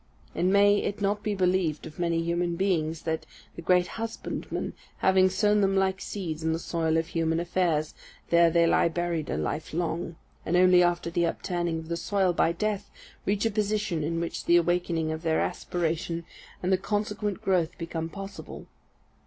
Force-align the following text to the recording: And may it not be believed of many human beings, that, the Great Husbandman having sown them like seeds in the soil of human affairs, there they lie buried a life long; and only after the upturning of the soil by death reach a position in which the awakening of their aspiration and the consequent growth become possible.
And 0.33 0.51
may 0.51 0.79
it 0.79 0.99
not 0.99 1.21
be 1.21 1.35
believed 1.35 1.85
of 1.85 1.99
many 1.99 2.23
human 2.23 2.55
beings, 2.55 3.03
that, 3.03 3.27
the 3.55 3.61
Great 3.61 3.85
Husbandman 3.85 4.73
having 4.97 5.29
sown 5.29 5.61
them 5.61 5.75
like 5.75 6.01
seeds 6.01 6.41
in 6.41 6.53
the 6.53 6.57
soil 6.57 6.97
of 6.97 7.09
human 7.09 7.39
affairs, 7.39 7.93
there 8.31 8.49
they 8.49 8.65
lie 8.65 8.87
buried 8.87 9.29
a 9.29 9.37
life 9.37 9.75
long; 9.75 10.15
and 10.43 10.57
only 10.57 10.81
after 10.81 11.11
the 11.11 11.27
upturning 11.27 11.77
of 11.77 11.87
the 11.87 11.97
soil 11.97 12.33
by 12.33 12.51
death 12.51 12.89
reach 13.27 13.45
a 13.45 13.51
position 13.51 14.03
in 14.03 14.19
which 14.19 14.45
the 14.45 14.57
awakening 14.57 15.11
of 15.11 15.21
their 15.21 15.39
aspiration 15.39 16.25
and 16.63 16.71
the 16.73 16.79
consequent 16.79 17.39
growth 17.43 17.77
become 17.77 18.09
possible. 18.09 18.65